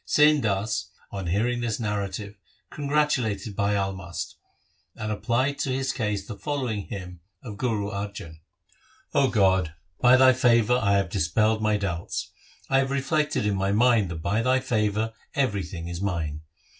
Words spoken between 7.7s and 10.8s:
Arjan:— 0 God, by Thy favour